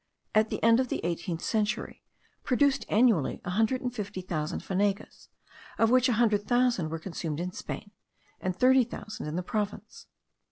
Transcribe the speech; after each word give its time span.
at 0.33 0.49
the 0.49 0.63
end 0.63 0.79
of 0.79 0.87
the 0.87 0.99
eighteenth 1.05 1.43
century, 1.43 2.01
produced 2.43 2.87
annually 2.89 3.39
a 3.45 3.51
hundred 3.51 3.81
and 3.81 3.93
fifty 3.93 4.21
thousand 4.21 4.61
fanegas, 4.63 5.27
of 5.77 5.91
which 5.91 6.09
a 6.09 6.13
hundred 6.13 6.47
thousand 6.47 6.89
were 6.89 6.97
consumed 6.97 7.39
in 7.39 7.51
Spain, 7.51 7.91
and 8.39 8.55
thirty 8.55 8.83
thousand 8.83 9.27
in 9.27 9.35
the 9.35 9.43
province. 9.43 10.07